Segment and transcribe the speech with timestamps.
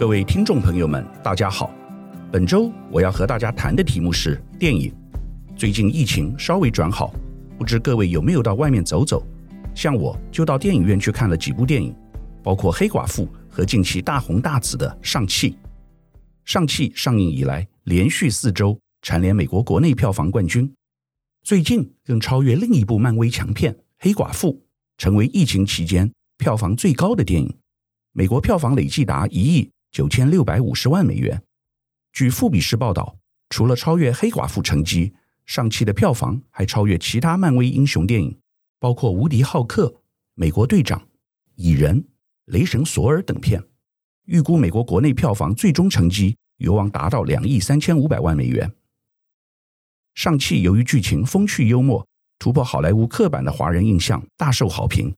[0.00, 1.70] 各位听众朋友们，大家好。
[2.32, 4.90] 本周我要和大家谈的题目是电影。
[5.54, 7.14] 最近疫情稍微转好，
[7.58, 9.22] 不知各位有没有到外面走走？
[9.74, 11.94] 像我就到电影院去看了几部电影，
[12.42, 15.50] 包括《黑寡妇》和近期大红大紫的《上气》。
[16.46, 20.72] 《上气》上映以来，连续四周蝉联美国国内票房冠军，
[21.42, 24.54] 最近更超越另一部漫威强片《黑寡妇》，
[24.96, 27.54] 成为疫情期间票房最高的电影。
[28.12, 31.42] 美国票房累计达一亿九千六百五十万美元。
[32.12, 35.12] 据富比士报道，除了超越《黑寡妇》成绩，
[35.46, 38.38] 尚气的票房还超越其他漫威英雄电影，
[38.78, 39.86] 包括《无敌浩克》、
[40.34, 40.98] 《美国队长》、
[41.56, 41.96] 《蚁人》、
[42.46, 43.62] 《雷神索尔》等片。
[44.26, 48.72] 预估美国国内票房最终成绩有望达到两亿三千五百万美元。
[50.14, 52.06] 上汽由于剧情风趣幽默，
[52.38, 55.12] 突破好莱坞刻板的华人印象，大受好评，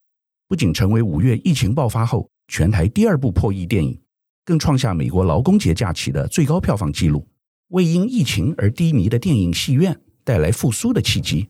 [0.48, 4.00] 不仅成为五月疫情爆发后全台第二部破亿电影，
[4.44, 7.26] 更创下美国劳工节假期的最高票房纪录，
[7.68, 11.48] 为因疫情而低迷的电影戏院带来复苏的契机。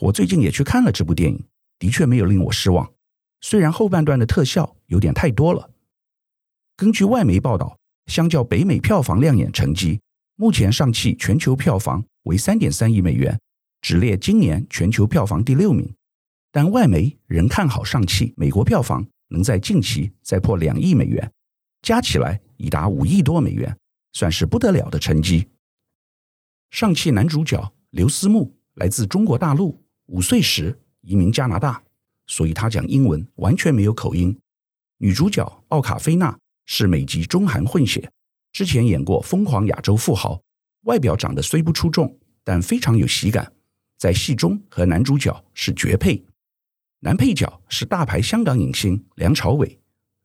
[0.00, 1.44] 我最近也去看了这部电影，
[1.78, 2.90] 的确没有令我失望，
[3.40, 5.70] 虽然后半段的特效有点太多了。
[6.76, 10.00] 根据外媒报道，相较北美票房亮眼成绩，
[10.36, 13.38] 目前上汽全球票房为三点三亿美元，
[13.80, 15.94] 只列今年全球票房第六名。
[16.52, 21.30] 但外媒仍看好上汽美国票房能在近期再破两亿美元。
[21.86, 23.78] 加起来已达五亿多美元，
[24.12, 25.48] 算是不得了的成绩。
[26.72, 31.80] 尚气男主角刘思慕来自中国大陆，五岁时移民加拿大，
[32.26, 34.36] 所以他讲英文完全没有口音。
[34.98, 38.10] 女主角奥卡菲娜是美籍中韩混血，
[38.50, 40.34] 之前演过《疯狂亚洲富豪》，
[40.86, 43.52] 外表长得虽不出众，但非常有喜感，
[43.96, 46.20] 在戏中和男主角是绝配。
[46.98, 49.78] 男配角是大牌香港影星梁朝伟，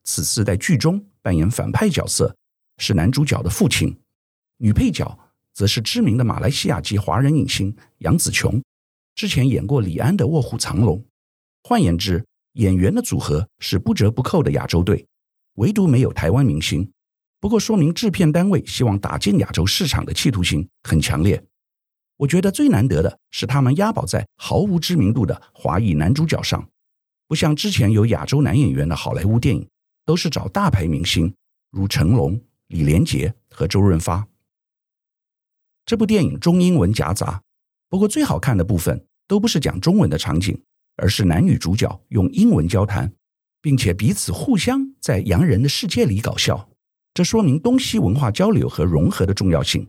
[0.04, 1.06] 此次在剧中。
[1.22, 2.36] 扮演反派角色
[2.78, 3.96] 是男主角的父亲，
[4.58, 5.20] 女配角
[5.54, 8.62] 则是知名的马来西亚籍华人影星杨紫琼，
[9.16, 10.98] 之前演过李安的《卧虎藏龙》。
[11.64, 15.06] 换言之，演员的组合是不折不扣的亚洲队，
[15.56, 16.92] 唯独没有台湾明星。
[17.40, 21.44] 不过，说明制片单位希望打进亚洲市场的企图心很强烈。
[22.18, 26.70] 我觉得最难得的是他们押宝在毫无知名度的华裔男主角上，
[27.28, 29.68] 不像之前有亚洲男演员的好莱坞电影。
[30.06, 31.34] 都是找大牌明星，
[31.72, 34.28] 如成龙、李连杰和周润发。
[35.86, 37.42] 这部电影中英文夹杂，
[37.90, 40.62] 不过最好看的部分都不是讲中文的场景，
[40.96, 43.12] 而是男女主角用英文交谈，
[43.62, 46.70] 并且彼此互相在洋人的世界里搞笑。
[47.14, 49.88] 这说明东西文化交流和融合的重要性。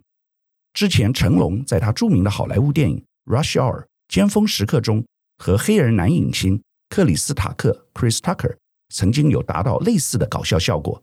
[0.72, 5.04] 之前成龙在他著名的好莱坞电影《Rush Hour》尖峰时刻中，
[5.38, 8.56] 和黑人男影星克里斯塔克 （Chris Tucker）。
[8.92, 11.02] 曾经有达到类似的搞笑效果。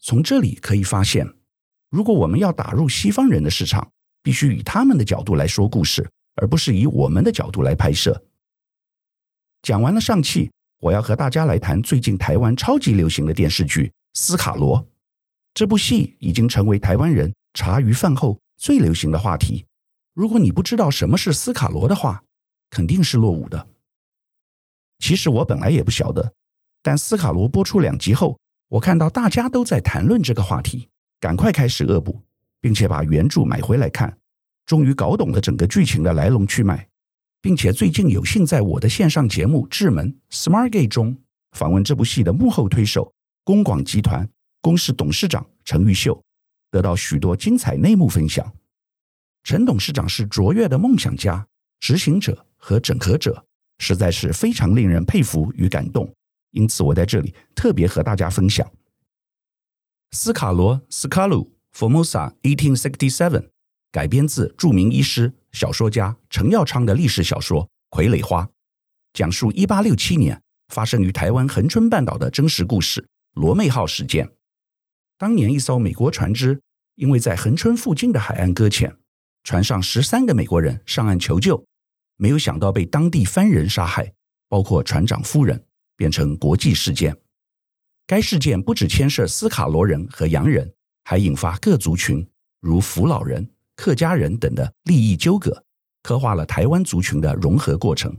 [0.00, 1.26] 从这里可以发现，
[1.88, 8.24] 如果我们要打入西方人的市场，必须以他们的角度来说故事，而不是以我们的角度来拍摄。
[9.62, 10.50] 讲完了上气，
[10.80, 14.80] 我要和大家来谈最近台湾超级流行的电视剧《斯卡罗》。
[15.54, 19.64] 这部戏已经成为台湾人茶余饭后最流行的话题。
[20.12, 22.24] 如果你不知道什么是斯卡罗的话，
[22.70, 23.68] 肯定是落伍的。
[24.98, 26.32] 其实我本来也不晓得。
[26.82, 28.36] 但斯卡罗播出两集后，
[28.68, 30.88] 我看到大家都在谈论这个话题，
[31.20, 32.20] 赶快开始恶补，
[32.60, 34.18] 并且把原著买回来看，
[34.66, 36.88] 终于搞懂了整个剧情的来龙去脉，
[37.40, 41.16] 并且最近有幸在我的线上节目《智门 Smart Gate》中
[41.52, 43.12] 访问这部戏的幕后推手
[43.44, 44.28] 公广集团
[44.60, 46.20] 公视董事长陈玉秀，
[46.70, 48.52] 得到许多精彩内幕分享。
[49.44, 51.46] 陈董事长是卓越的梦想家、
[51.78, 53.44] 执行者和整合者，
[53.78, 56.12] 实在是非常令人佩服与感动。
[56.52, 58.66] 因此，我在这里特别和大家分享
[60.12, 63.48] 《斯卡罗》斯卡鲁 Formosa 1867），
[63.90, 67.68] 改编自著名医师、小说家程耀昌的历史小说
[67.98, 68.44] 《傀儡花》，
[69.14, 74.30] 讲述1867年发生于台湾恒春半岛的真实故事——罗妹号事件。
[75.16, 76.60] 当年，一艘美国船只
[76.96, 78.94] 因为在恒春附近的海岸搁浅，
[79.42, 81.64] 船上十三个美国人上岸求救，
[82.16, 84.12] 没有想到被当地番人杀害，
[84.48, 85.64] 包括船长夫人。
[86.02, 87.16] 变成国际事件。
[88.08, 90.68] 该事件不只牵涉斯卡罗人和洋人，
[91.04, 92.28] 还引发各族群
[92.60, 95.64] 如福佬人、客家人等的利益纠葛，
[96.02, 98.18] 刻画了台湾族群的融合过程。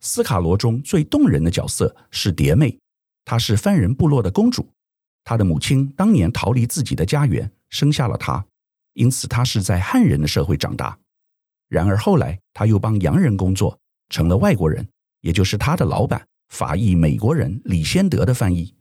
[0.00, 2.76] 斯卡罗中最动人的角色是蝶妹，
[3.24, 4.68] 她是番人部落的公主，
[5.22, 8.44] 她的母亲当年逃离自己的家园，生下了她，
[8.94, 10.98] 因此她是在汉人的社会长大。
[11.68, 13.78] 然而后来，她又帮洋人工作，
[14.08, 14.84] 成了外国人。
[15.24, 18.74] 也就是他的老板，法裔美国人李先德的翻译。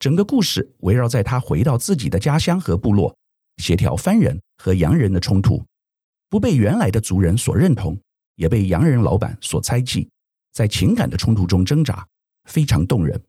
[0.00, 3.16] 整个故事围绕在他回到自己的家乡和部落，
[3.58, 5.64] 协调番人和洋人的冲突，
[6.28, 7.96] 不被原来的族人所认同，
[8.34, 10.10] 也被洋人老板所猜忌，
[10.52, 12.04] 在情感的冲突中挣扎，
[12.48, 13.22] 非常动人。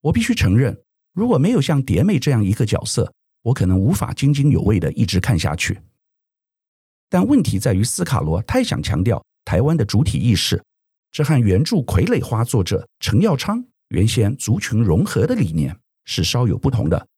[0.00, 0.74] 我必须承认，
[1.12, 3.12] 如果没有像蝶妹这样一个角色，
[3.42, 5.78] 我可能无法津津有味地一直看下去。
[7.10, 10.62] 但问题在于，斯卡罗太想强调台湾的主体意识，
[11.10, 17.08] 这和原著傀儡花作者陈耀昌原先族群融合的理念是稍有不同的。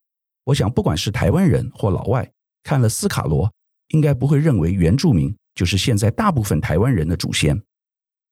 [0.45, 2.31] 我想，不管是台湾人或老外，
[2.63, 3.51] 看了斯卡罗，
[3.89, 7.61] 应该不会认为原住民就是现在大部分台湾人的祖先。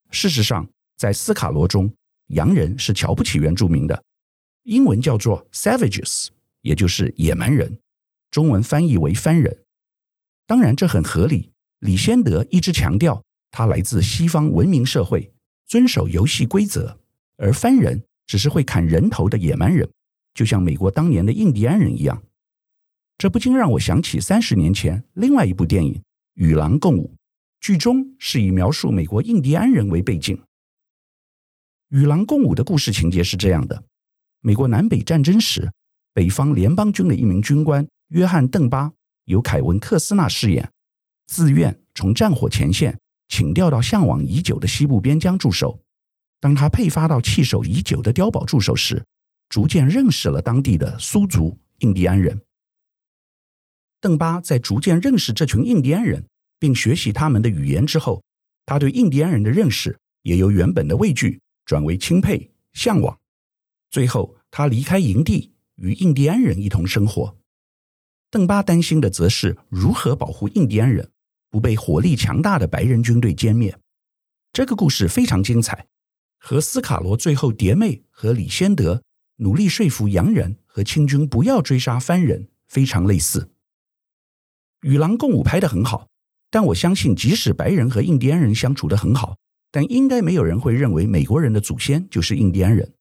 [0.10, 0.68] 事实上，
[0.98, 1.94] 在斯卡罗中，
[2.28, 4.04] 洋人是瞧不起原住民的，
[4.64, 6.30] 英文叫做 savages，
[6.62, 7.80] 也就是野蛮人，
[8.32, 9.64] 中文翻译为番人。
[10.48, 11.52] 当然，这很合理。
[11.80, 15.32] 李先德一直强调，他来自西方文明社会，
[15.70, 17.00] 遵守游戏规则，
[17.38, 19.88] 而番人只是会砍人头的野蛮人，
[20.34, 22.24] 就像美国当年的印第安人一样。
[23.20, 25.94] 这不禁让我想起三十年前另外一部电影
[26.34, 27.14] 《与狼共舞》，
[27.62, 30.36] 剧中是以描述美国印第安人为背景。
[31.90, 33.84] 《与狼共舞》的故事情节是这样的：
[34.42, 35.72] 美国南北战争时，
[36.14, 38.92] 北方联邦军的一名军官约翰·邓巴。
[39.26, 40.72] 由凯文·克斯纳饰演，
[41.28, 43.00] 自愿从战火前线
[43.30, 45.80] 请调到向往已久的西部边疆驻守。
[46.42, 49.06] 当他配发到弃守已久的碉堡驻守时，
[49.48, 52.42] 逐渐认识了当地的苏族印第安人。
[54.02, 56.26] 邓巴在逐渐认识这群印第安人，
[56.58, 58.24] 并学习他们的语言之后，
[58.66, 63.20] 他对印第安人的认识也由原本的畏惧转为钦佩、向往。
[63.92, 67.36] 最后，他离开营地，与印第安人一同生活。
[68.32, 71.12] 邓巴担心的则是如何保护印第安人
[71.50, 73.78] 不被火力强大的白人军队歼灭。
[74.52, 75.88] 这个故事非常精彩，
[76.40, 79.02] 和斯卡罗最后蝶妹和李先德
[79.38, 83.52] 努力说服洋人和清军不要追杀番人非常类似。
[84.82, 86.08] 与狼共舞拍得很好，
[86.50, 89.38] 但我相信即使白人和印第安人相处得很好，
[89.72, 92.94] 但应该没有人会认为美国人的祖先就是印第安人。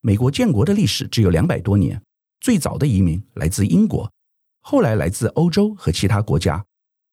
[0.00, 2.02] 美国建国的历史只有两百多年，
[2.40, 4.12] 最早的移民来自英国。
[4.60, 6.64] 后来来自欧洲和其他国家，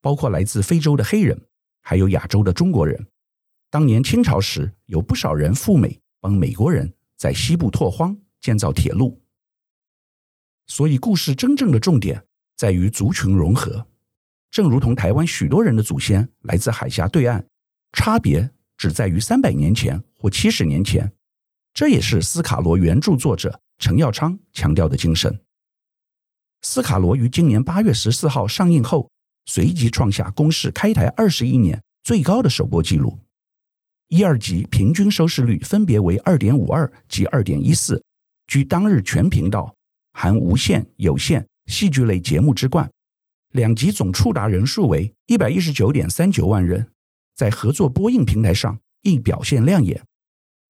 [0.01, 1.39] 包括来自非洲的黑人，
[1.81, 3.07] 还有亚洲的中国人。
[3.69, 9.21] 当年清朝时，有不少人赴美帮美国人在西部拓荒、建造铁路。
[10.67, 12.25] 所以，故事真正的重点
[12.57, 13.87] 在于族群融合，
[14.49, 17.45] 正如同台湾许多人的祖先来自海峡对岸，
[17.93, 21.13] 差别只在于三百年前或七十年前。
[21.73, 25.41] 这也是斯卡罗原著作者陈耀昌强调的精神。
[26.61, 29.10] 斯卡罗于今年八月十四号上映后，
[29.45, 33.19] 随即创下公视开台二十一年最高的首播纪录，
[34.07, 38.03] 一二集平均收视率分别为二点五二及二点一四，
[38.47, 39.75] 居当日全频道
[40.13, 42.89] 含无线、有线戏剧类节目之冠。
[43.51, 46.91] 两集总触达人数为一百一十九点三九万人，
[47.35, 50.03] 在合作播映平台上亦表现亮眼。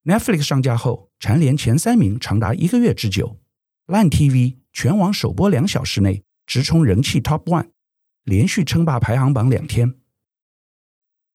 [0.04, 3.38] Netflix 上架后，蝉联前三名长达一个月之久。
[3.88, 4.62] LINE TV。
[4.74, 7.72] 全网首播两小时内直冲人气 Top One，
[8.24, 9.96] 连续称霸排行榜两天。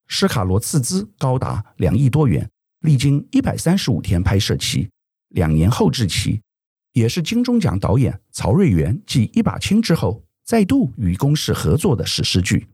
[0.08, 2.48] 斯卡罗斥资高达两亿多元，
[2.80, 4.88] 历经一百三十五天拍摄期，
[5.28, 6.40] 两年后制期，
[6.92, 12.68] 也是金钟奖导演曹瑞元继一把青之后再度与公视合作的史诗剧。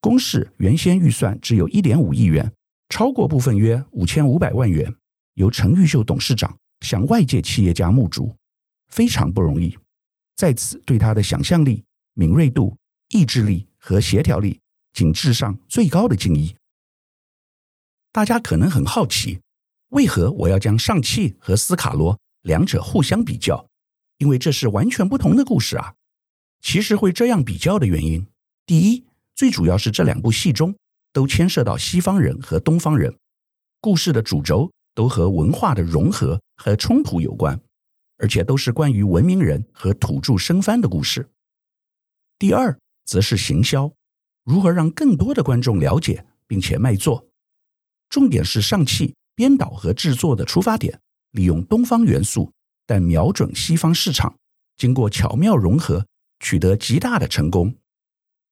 [0.00, 2.52] 公视原先预算只有一点五亿元，
[2.90, 4.94] 超过部分约五千五百万元，
[5.34, 8.36] 由陈玉秀董事长向外界企业家募足。
[8.88, 9.74] 非常不容易，
[10.36, 12.76] 在此对他的想象力、敏锐度、
[13.12, 14.60] 意志力和协调力，
[14.92, 16.56] 仅至上最高的敬意。
[18.10, 19.40] 大家可能很好奇，
[19.90, 23.68] 为何我要将上气和斯卡罗两者互相比较？
[24.16, 25.94] 因为这是完全不同的故事啊。
[26.60, 28.26] 其实会这样比较的原因，
[28.64, 29.04] 第一，
[29.34, 30.74] 最主要是这两部戏中
[31.12, 33.16] 都牵涉到西方人和东方人，
[33.80, 37.60] 故事的主轴都和文化的融合和冲突有关。
[38.18, 41.28] 而且都是关于文明人和土著生番的故事。
[42.38, 43.92] 第二，则是行销，
[44.44, 47.26] 如何让更多的观众了解并且卖座。
[48.08, 52.52] 重点是上汽编导和制作的出发点，利用东方元素，
[52.86, 54.36] 但瞄准西方市场，
[54.76, 56.06] 经过巧妙融合，
[56.40, 57.74] 取得极大的成功。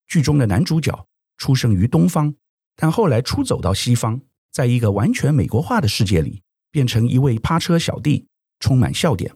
[0.06, 2.34] 剧中的男主角出生于东方，
[2.74, 8.26] 但后来出走到西方，在一个完全美国化的世界里，变成一位趴车小弟，
[8.58, 9.34] 充满笑点。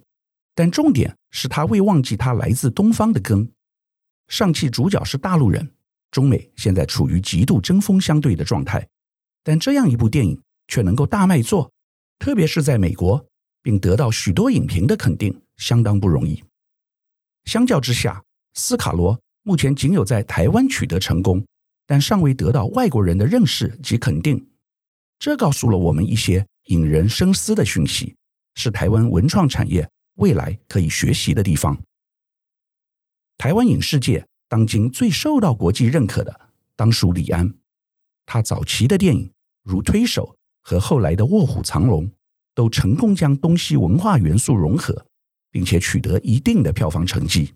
[0.54, 3.52] 但重点是他未忘记他来自东方的根。
[4.28, 5.70] 上汽主角是大陆人，
[6.10, 8.86] 中美现在处于极度针锋相对的状态，
[9.42, 11.70] 但这样一部电影却能够大卖座，
[12.18, 13.24] 特别是在美国，
[13.62, 16.42] 并得到许多影评的肯定，相当不容易。
[17.44, 18.22] 相较之下，
[18.54, 21.44] 斯卡罗目前仅有在台湾取得成功，
[21.86, 24.48] 但尚未得到外国人的认识及肯定。
[25.18, 28.16] 这告诉了我们一些引人深思的讯息，
[28.54, 31.78] 是台湾文创产业未来可以学习的地方。
[33.36, 37.54] 台湾影视界当今最受到国际认可的，当属李安。
[38.26, 40.24] 他早期的电影如《推手》
[40.62, 42.06] 和后来的《卧虎藏龙》，
[42.54, 45.06] 都成功将东西文化元素融合，
[45.50, 47.54] 并且取得一定的票房成绩。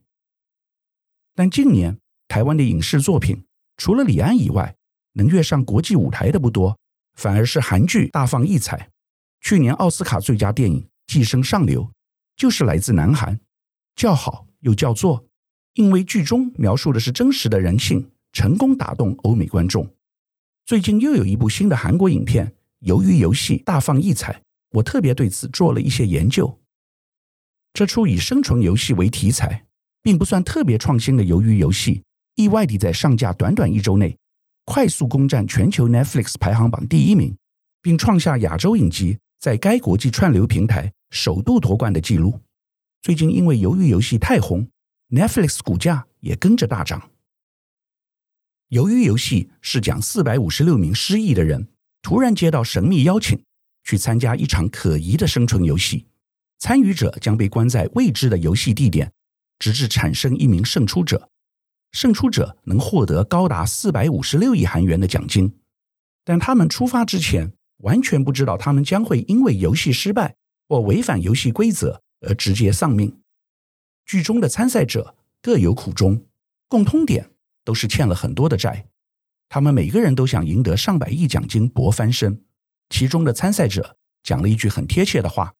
[1.34, 3.44] 但近年台湾的影视作品，
[3.76, 4.76] 除了李安以外，
[5.12, 6.76] 能跃上国际舞台的不多，
[7.14, 8.90] 反而是韩剧大放异彩。
[9.40, 11.84] 去年奥斯卡最佳电影《寄生上流》
[12.36, 13.38] 就是来自南韩，
[13.94, 15.24] 叫好又叫座，
[15.78, 19.88] 因为剧中描述的是真实的人性，成功打动欧美观众。
[20.66, 22.52] 最近又有一部新的韩国影片
[22.88, 24.42] 《鱿鱼游戏》大放异彩，
[24.72, 26.58] 我特别对此做了一些研究。
[27.72, 29.66] 这出以生存游戏为题材，
[30.02, 32.02] 并不算特别创新的鱿鱼游戏，
[32.34, 34.18] 意外地在上架短短一周内，
[34.64, 37.36] 快速攻占全球 Netflix 排行榜第一名，
[37.80, 42.40] 并创下亚洲影集在该国际串流平台首度夺冠的记录。
[43.00, 44.68] 最近因为鱿鱼游戏太红
[45.10, 47.10] ，Netflix 股价也跟着大涨。
[48.70, 51.68] 鱿鱼游戏是讲四百五十六名失忆的人
[52.02, 53.42] 突然接到神秘邀请，
[53.84, 56.06] 去参加一场可疑的生存游戏。
[56.58, 59.12] 参与者将被关在未知的游戏地点，
[59.58, 61.30] 直至产生一名胜出者。
[61.92, 65.54] 胜出者能获得高达四百五十六亿韩元的奖金。
[66.24, 70.36] 但他们出发之前完全不知道，他们将会因为游戏失败
[70.68, 73.18] 或违反游戏规则而直接丧命。
[74.08, 76.24] 剧中的参赛者各有苦衷，
[76.66, 77.30] 共通点。
[77.62, 78.86] 都是欠了很多的债，
[79.50, 82.42] 他们每个人都想赢得上百亿奖金搏翻身。
[82.88, 85.52] 其中的参赛者讲了一句很贴切的话：“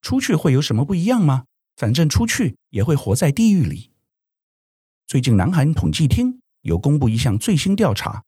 [0.00, 1.44] 出去会有什么不一样吗？
[1.76, 3.90] 反正出去也会活在地狱里。”
[5.06, 8.24] 最近，南韩统计厅有公布一项最新调查，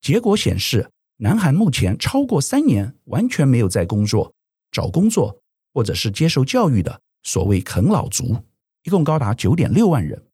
[0.00, 4.32] 结果显示，南韩目前超过三年完全没有在工作、
[4.70, 5.40] 找工作
[5.74, 8.44] 或者是接受教育的所谓“啃老族”，
[8.86, 10.26] 一共高达九点六万人。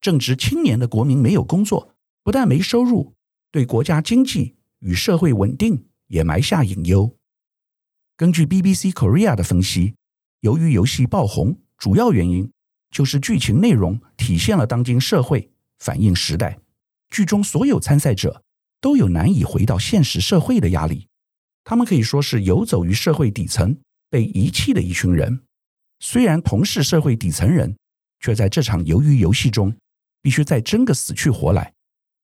[0.00, 3.12] 正值青年的国民没有工作，不但没收入，
[3.52, 7.14] 对国家经济与社会稳定也埋下隐忧。
[8.16, 9.96] 根据 BBC Korea 的分析，
[10.40, 12.50] 由于游戏爆红，主要原因
[12.90, 16.58] 就是剧情内容体现了当今社会，反映时代。
[17.10, 18.42] 剧中所有参赛者
[18.80, 21.06] 都有难以回到现实社会的压力，
[21.64, 23.76] 他们可以说是游走于社会底层，
[24.08, 25.42] 被遗弃的一群人。
[25.98, 27.76] 虽然同是社会底层人，
[28.20, 29.76] 却在这场鱿鱼游戏中。
[30.22, 31.72] 必须再争个死去活来，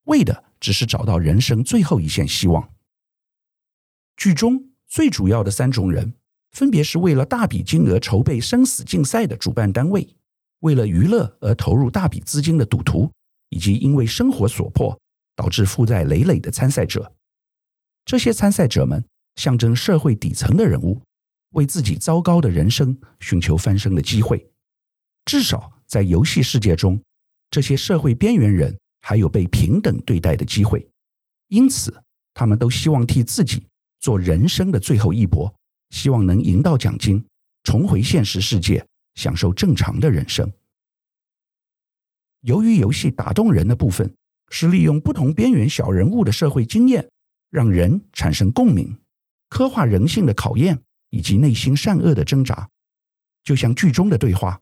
[0.03, 2.71] 为的只是找到人生最后一线希望。
[4.15, 6.13] 剧中最主要的三种人，
[6.51, 10.15] 分别是为了大笔金额筹备生死竞赛的主办单位，
[10.59, 13.11] 为了娱乐而投入大笔资金的赌徒，
[13.49, 14.95] 以及因为生活所迫
[15.35, 17.11] 导致负债累累的参赛者。
[18.05, 19.03] 这些参赛者们
[19.37, 21.01] 象征社会底层的人物，
[21.53, 24.51] 为自己糟糕的人生寻求翻身的机会。
[25.25, 27.01] 至少在游戏世界中。
[27.49, 30.85] 这些社会边缘人还有被平等对待的机会，
[31.47, 32.03] 因此
[32.33, 33.65] 他们都希望替自己
[33.99, 35.53] 做人生的最后一搏，
[35.91, 37.25] 希望能赢到奖金，
[37.63, 40.51] 重回现实世界，享受正常的人生。
[42.41, 44.13] 由于游戏打动人的部分
[44.49, 47.09] 是利用不同边缘小人物的社会经验，
[47.49, 48.99] 让人产生共鸣，
[49.47, 50.77] 刻画人性的考验
[51.11, 52.69] 以及内心善恶的挣扎，
[53.43, 54.59] 就像剧中的对话，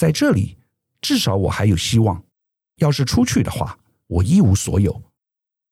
[0.00, 0.56] 在这里。
[1.02, 2.24] 至少我还有希望。
[2.76, 5.02] 要是出去的话，我一无所有。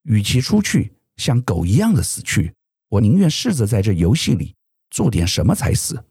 [0.03, 2.53] 与其出去像狗一样的死去，
[2.89, 4.53] 我宁愿试着在这游戏里
[4.91, 6.03] 做点什么才死。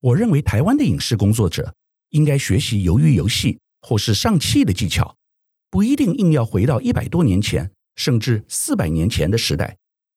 [0.00, 1.72] 我认为台湾的影视工作者
[2.08, 5.14] 应该学习鱿鱼游戏或是上气的技巧，
[5.70, 9.76] 不一定硬要回到一百多年前，甚至四百年前的时代，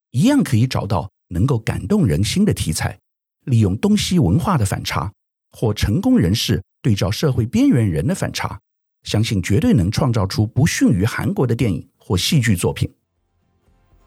[0.09, 2.99] 一样可以找到能够感动人心的题材，
[3.45, 5.13] 利用东西文化的反差
[5.53, 6.61] 或成功人士。
[6.81, 8.59] 对照社会边缘人的反差，
[9.03, 12.93] 相信绝对能创造出不逊于韩国的电影或戏剧作品。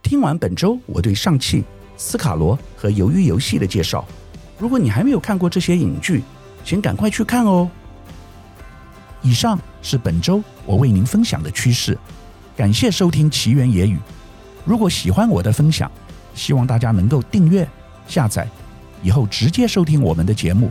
[0.02, 1.64] 听完本周我对上汽、
[1.96, 4.06] 斯卡罗和鱿鱼游戏的介绍，
[4.58, 6.22] 如果你还没有看过这些影剧，
[6.66, 7.70] 请赶快去看哦。
[9.22, 11.96] 以上是本周我为您分享的趋势，
[12.54, 13.96] 感谢收听奇缘野语。
[14.66, 15.90] 如果喜欢我的分享，
[16.34, 17.66] 希望大家能够订阅、
[18.06, 18.46] 下载，
[19.02, 20.70] 以后直接收听我们的节目。